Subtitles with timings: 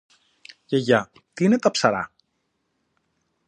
[0.65, 2.11] Γιαγιά, τι είναι τα Ψαρά;